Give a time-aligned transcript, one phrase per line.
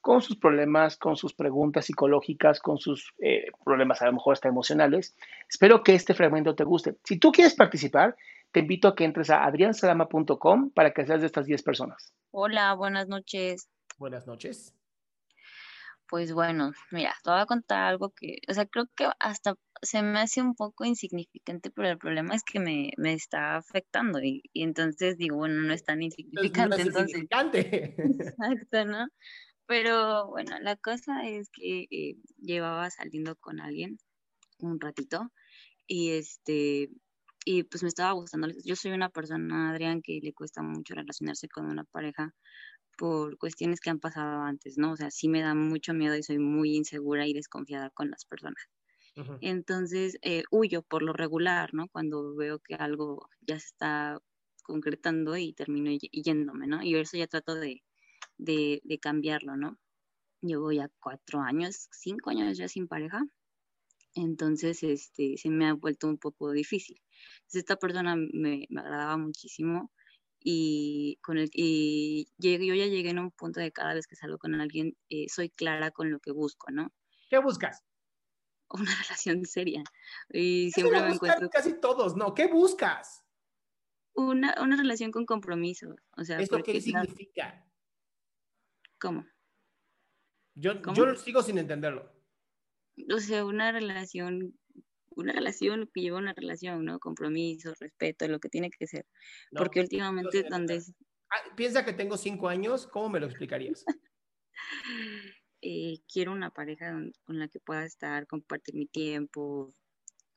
[0.00, 4.48] con sus problemas, con sus preguntas psicológicas, con sus eh, problemas a lo mejor hasta
[4.48, 5.14] emocionales.
[5.48, 6.96] Espero que este fragmento te guste.
[7.04, 8.16] Si tú quieres participar,
[8.52, 12.12] te invito a que entres a adriansalama.com para que seas de estas 10 personas.
[12.30, 13.68] Hola, buenas noches.
[13.98, 14.74] Buenas noches.
[16.08, 20.02] Pues bueno, mira, te voy a contar algo que, o sea, creo que hasta se
[20.02, 24.42] me hace un poco insignificante, pero el problema es que me, me está afectando y,
[24.52, 26.68] y entonces digo, bueno, no es tan insignificante.
[26.68, 27.94] No es entonces, insignificante.
[27.98, 29.06] exacto, ¿no?
[29.70, 33.98] Pero bueno, la cosa es que eh, llevaba saliendo con alguien
[34.58, 35.30] un ratito
[35.86, 36.90] y este,
[37.44, 38.48] y pues me estaba gustando.
[38.64, 42.34] Yo soy una persona, Adrián, que le cuesta mucho relacionarse con una pareja
[42.98, 44.90] por cuestiones que han pasado antes, ¿no?
[44.90, 48.24] O sea, sí me da mucho miedo y soy muy insegura y desconfiada con las
[48.24, 48.64] personas.
[49.40, 51.86] Entonces, eh, huyo por lo regular, ¿no?
[51.92, 54.18] Cuando veo que algo ya se está
[54.64, 56.82] concretando y termino yéndome, ¿no?
[56.82, 57.84] Y eso ya trato de,
[58.40, 59.78] de, de cambiarlo, ¿no?
[60.42, 63.22] Llevo ya cuatro años, cinco años ya sin pareja,
[64.14, 67.00] entonces este, se me ha vuelto un poco difícil.
[67.42, 69.92] Entonces, esta persona me, me agradaba muchísimo
[70.40, 74.16] y, con el, y llegué- yo ya llegué en un punto de cada vez que
[74.16, 76.92] salgo con alguien, eh, soy clara con lo que busco, ¿no?
[77.28, 77.84] ¿Qué buscas?
[78.70, 79.82] Una relación seria.
[80.32, 82.34] Y Eso siempre me encuentro casi todos, ¿no?
[82.34, 83.22] ¿Qué buscas?
[84.14, 85.94] una, una relación con compromiso.
[86.16, 87.64] O sea, ¿Esto qué significa?
[89.00, 89.26] ¿Cómo?
[90.54, 90.96] Yo, ¿Cómo?
[90.96, 92.12] yo sigo sin entenderlo.
[93.12, 94.58] O sea, una relación,
[95.10, 96.98] una relación que lleva una relación, ¿no?
[96.98, 99.06] Compromiso, respeto, lo que tiene que ser.
[99.50, 100.82] No, Porque últimamente donde.
[101.30, 103.84] Ah, piensa que tengo cinco años, ¿cómo me lo explicarías?
[105.62, 106.92] eh, quiero una pareja
[107.24, 109.74] con la que pueda estar, compartir mi tiempo,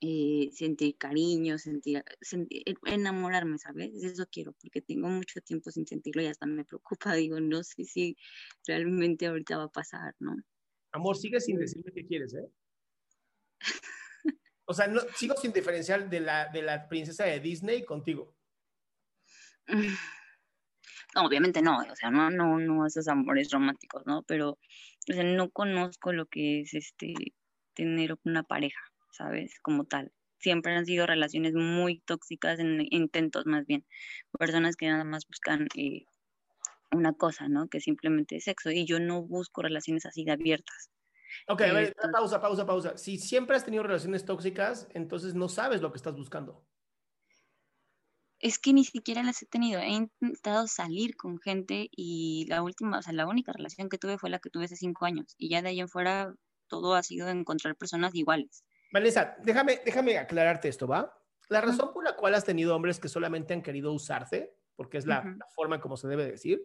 [0.06, 3.92] eh, sentir cariño, sentir, sentir- enamorarme, ¿sabes?
[4.04, 7.86] Eso quiero, porque tengo mucho tiempo sin sentirlo y hasta me preocupa, digo, no sé
[7.86, 8.18] si
[8.68, 10.36] realmente ahorita va a pasar, ¿no?
[10.92, 12.52] Amor, sigue sin decirme qué quieres, ¿eh?
[14.66, 18.36] O sea, no, sigo sin diferenciar de la, de la princesa de Disney contigo.
[21.16, 24.24] No, obviamente no, o sea, no, no, no esos amores románticos, ¿no?
[24.24, 27.14] Pero, o sea, no conozco lo que es este
[27.76, 28.82] tener una pareja,
[29.14, 29.60] ¿sabes?
[29.62, 30.12] Como tal.
[30.40, 33.86] Siempre han sido relaciones muy tóxicas en intentos más bien.
[34.38, 36.06] Personas que nada más buscan eh,
[36.92, 37.70] una cosa, ¿no?
[37.70, 38.72] Que simplemente es sexo.
[38.72, 40.92] Y yo no busco relaciones así de abiertas.
[41.48, 42.98] Ok, a ver, pausa, pausa, pausa.
[42.98, 46.66] Si siempre has tenido relaciones tóxicas, entonces no sabes lo que estás buscando.
[48.40, 49.80] Es que ni siquiera las he tenido.
[49.80, 54.18] He intentado salir con gente y la última, o sea, la única relación que tuve
[54.18, 55.34] fue la que tuve hace cinco años.
[55.38, 56.34] Y ya de ahí en fuera
[56.68, 58.66] todo ha sido encontrar personas iguales.
[58.94, 61.20] Vanessa, déjame, déjame aclararte esto, ¿va?
[61.50, 65.08] La razón por la cual has tenido hombres que solamente han querido usarte, porque es
[65.08, 65.30] la, Ujú.
[65.30, 66.64] la forma en como se debe decir,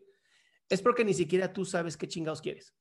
[0.68, 2.76] es porque ni siquiera tú sabes qué chingados quieres.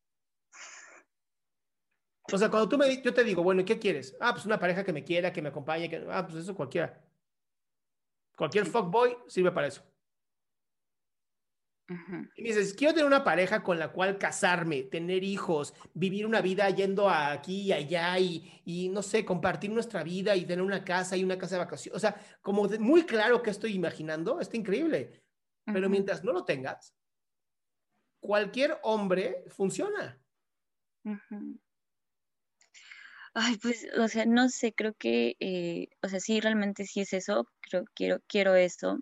[2.29, 4.17] O sea, cuando tú me, yo te digo, bueno, ¿y ¿qué quieres?
[4.19, 7.01] Ah, pues una pareja que me quiera, que me acompañe, que, ah, pues eso cualquiera.
[8.35, 9.81] Cualquier fuckboy sirve para eso.
[12.35, 16.39] Y me dices, quiero tener una pareja con la cual casarme, tener hijos, vivir una
[16.41, 20.83] vida yendo aquí y allá y, y, no sé, compartir nuestra vida y tener una
[20.85, 21.97] casa y una casa de vacaciones.
[21.97, 25.23] O sea, como de- muy claro que estoy imaginando, está increíble.
[25.71, 25.89] Pero Ujú.
[25.89, 26.93] mientras no lo tengas,
[28.19, 30.21] cualquier hombre funciona.
[33.33, 37.13] Ay, pues, o sea, no sé, creo que, eh, o sea, sí, realmente sí es
[37.13, 38.99] eso, creo, quiero, quiero esto,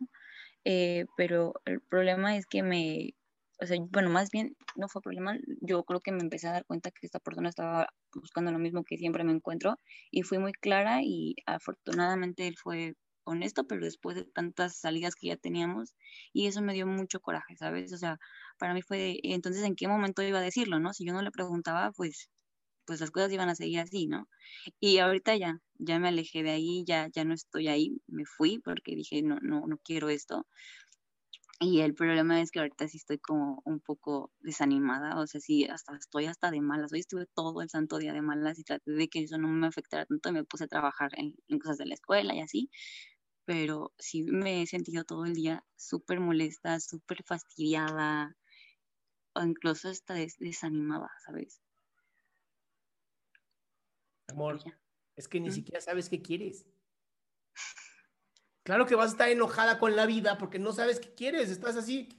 [0.66, 3.14] eh, pero el problema es que me,
[3.62, 6.66] o sea, bueno, más bien no fue problema, yo creo que me empecé a dar
[6.66, 9.80] cuenta que esta persona estaba buscando lo mismo que siempre me encuentro
[10.12, 12.96] y fui muy clara y afortunadamente él fue
[13.26, 15.96] honesto, pero después de tantas salidas que ya teníamos
[16.34, 17.92] y eso me dio mucho coraje, ¿sabes?
[17.94, 18.20] O sea,
[18.60, 20.94] para mí fue, entonces, ¿en qué momento iba a decirlo, no?
[20.94, 22.30] Si yo no le preguntaba, pues
[22.86, 24.28] pues las cosas iban a seguir así, ¿no?
[24.80, 28.60] Y ahorita ya, ya me alejé de ahí, ya, ya no estoy ahí, me fui
[28.60, 30.48] porque dije, no, no, no quiero esto.
[31.60, 35.66] Y el problema es que ahorita sí estoy como un poco desanimada, o sea, sí,
[35.66, 36.92] hasta estoy hasta de malas.
[36.92, 39.68] Hoy estuve todo el santo día de malas y traté de que eso no me
[39.68, 42.70] afectara tanto y me puse a trabajar en, cosas de la escuela y así.
[43.46, 48.36] Pero sí me he sentido todo el día súper molesta, súper fastidiada,
[49.34, 51.62] o incluso hasta desanimada, ¿sabes?
[54.28, 54.60] Amor,
[55.16, 56.68] es que ni siquiera sabes qué quieres.
[58.64, 61.78] Claro que vas a estar enojada con la vida porque no sabes qué quieres, estás
[61.78, 62.10] así.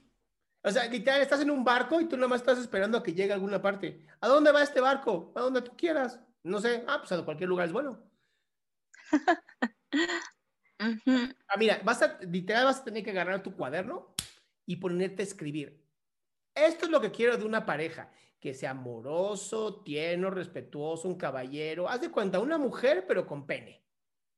[0.63, 3.13] O sea, literal, estás en un barco y tú nada más estás esperando a que
[3.13, 4.05] llegue a alguna parte.
[4.21, 5.31] ¿A dónde va este barco?
[5.35, 6.19] A donde tú quieras.
[6.43, 8.09] No sé, ah, pues a cualquier lugar es bueno.
[10.79, 14.13] Ah, mira, vas a, literal vas a tener que agarrar tu cuaderno
[14.67, 15.83] y ponerte a escribir.
[16.65, 21.89] Esto es lo que quiero de una pareja que sea amoroso, tierno, respetuoso, un caballero.
[21.89, 23.83] Haz de cuenta, una mujer, pero con pene.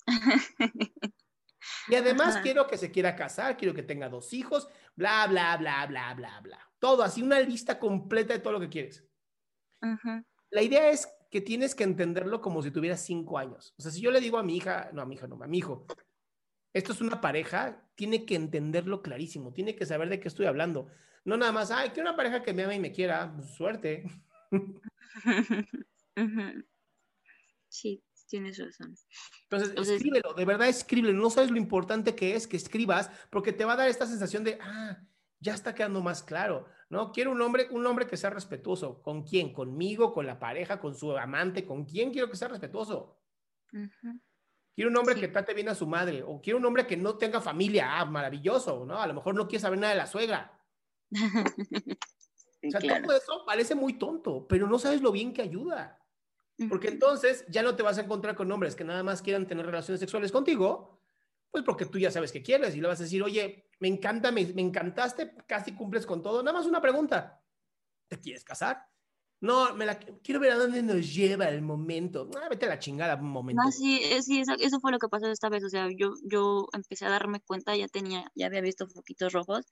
[1.90, 5.86] Y además quiero que se quiera casar, quiero que tenga dos hijos, bla, bla, bla,
[5.88, 6.72] bla, bla, bla.
[6.78, 9.06] Todo, así una lista completa de todo lo que quieres.
[10.52, 13.74] La idea es que tienes que entenderlo como si tuvieras cinco años.
[13.78, 15.48] O sea, si yo le digo a mi hija, no, a mi hija no, a
[15.48, 15.86] mi hijo,
[16.74, 20.88] esto es una pareja, tiene que entenderlo clarísimo, tiene que saber de qué estoy hablando.
[21.26, 24.04] No nada más, ay, que una pareja que me ama y me quiera, pues, suerte.
[27.72, 28.96] Sí, tienes razón.
[29.44, 31.14] Entonces, escríbelo, de verdad escríbelo.
[31.14, 34.44] No sabes lo importante que es que escribas, porque te va a dar esta sensación
[34.44, 34.98] de, ah,
[35.40, 37.12] ya está quedando más claro, ¿no?
[37.12, 39.02] Quiero un hombre, un hombre que sea respetuoso.
[39.02, 39.54] ¿Con quién?
[39.54, 40.12] ¿Conmigo?
[40.14, 40.80] ¿Con la pareja?
[40.80, 41.66] ¿Con su amante?
[41.66, 43.22] ¿Con quién quiero que sea respetuoso?
[44.76, 47.18] Quiero un hombre que trate bien a su madre, o quiero un hombre que no
[47.18, 49.02] tenga familia, ah, maravilloso, ¿no?
[49.02, 50.59] A lo mejor no quiere saber nada de la suegra.
[52.64, 55.96] o sea, todo eso parece muy tonto, pero no sabes lo bien que ayuda.
[56.68, 59.66] Porque entonces ya no te vas a encontrar con hombres que nada más quieran tener
[59.66, 61.00] relaciones sexuales contigo,
[61.50, 64.32] pues porque tú ya sabes que quieres y le vas a decir, oye, me encanta,
[64.32, 66.44] me, me encantaste, casi cumples con todo.
[66.44, 67.42] Nada más una pregunta.
[68.10, 68.90] ¿Te quieres casar?
[69.42, 72.30] No, me la quiero ver a dónde nos lleva el momento.
[72.36, 73.62] Ah, vete a la chingada un momento.
[73.64, 75.64] No, sí, eh, sí, eso, fue lo que pasó esta vez.
[75.64, 79.66] O sea, yo, yo empecé a darme cuenta, ya tenía, ya había visto poquitos rojos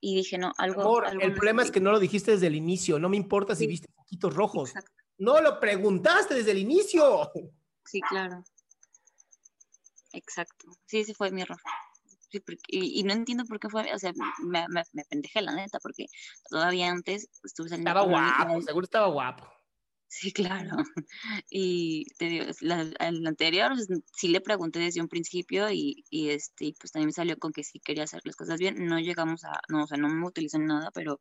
[0.00, 1.02] y dije, no, algo.
[1.04, 2.98] el problema es que no lo dijiste desde el inicio.
[2.98, 4.72] No me importa si viste poquitos rojos.
[5.16, 7.30] No lo preguntaste desde el inicio.
[7.84, 8.42] Sí, claro.
[10.12, 10.72] Exacto.
[10.86, 11.58] Sí, ese fue mi error
[12.68, 16.06] y, no entiendo por qué fue, o sea, me, me, me, pendejé la neta, porque
[16.48, 17.90] todavía antes estuve saliendo.
[17.90, 19.54] Estaba guapo, seguro estaba guapo.
[20.14, 20.76] Sí, claro.
[21.50, 26.30] Y te digo, la, el anterior pues, sí le pregunté desde un principio y, y,
[26.30, 28.86] este, pues también me salió con que sí quería hacer las cosas bien.
[28.86, 31.20] No llegamos a, no, o sea, no me utilizó nada, pero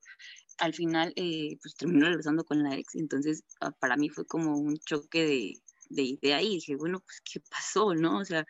[0.59, 2.95] al final eh, pues terminó regresando con la ex.
[2.95, 5.53] Entonces, ah, para mí fue como un choque de,
[5.89, 8.19] de idea y dije, bueno, pues, ¿qué pasó, no?
[8.19, 8.45] O sea,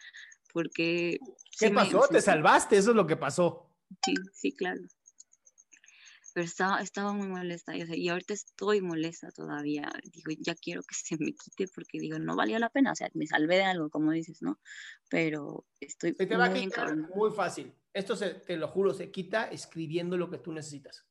[0.53, 1.19] porque...
[1.59, 2.07] ¿Qué pasó?
[2.09, 3.69] Te salvaste, eso es lo que pasó.
[4.05, 4.81] Sí, sí, claro.
[6.33, 9.91] Pero estaba, estaba muy molesta y, ahorita estoy molesta todavía.
[10.03, 12.91] Digo, ya quiero que se me quite porque digo, no valía la pena.
[12.91, 14.59] O sea, me salvé de algo, como dices, ¿no?
[15.09, 17.71] Pero estoy se te va muy, a muy fácil.
[17.93, 21.05] Esto, se, te lo juro, se quita escribiendo lo que tú necesitas.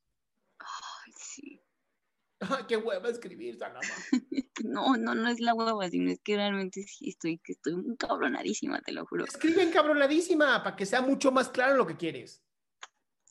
[2.68, 3.80] Qué hueva escribir, Salama.
[4.64, 8.80] no, no, no es la hueva, sino es que realmente sí estoy, que estoy cabronadísima,
[8.80, 9.25] te lo juro.
[9.25, 12.42] Escribe cabronadísima para que sea mucho más claro lo que quieres.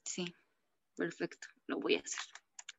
[0.03, 0.33] Sí,
[0.95, 2.19] perfecto, lo voy a hacer.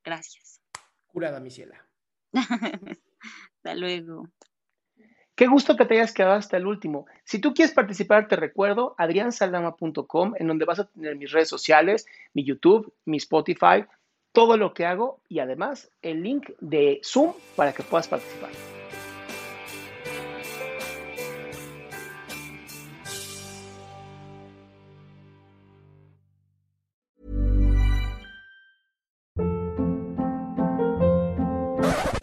[0.05, 0.61] Gracias.
[1.07, 1.87] Curada, mi ciela.
[2.33, 4.29] Hasta luego.
[5.35, 7.07] Qué gusto que te hayas quedado hasta el último.
[7.25, 12.07] Si tú quieres participar, te recuerdo adriansaldama.com, en donde vas a tener mis redes sociales,
[12.35, 13.87] mi YouTube, mi Spotify,
[14.33, 18.51] todo lo que hago y además el link de Zoom para que puedas participar.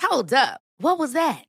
[0.01, 0.59] Hold up.
[0.79, 1.48] What was that?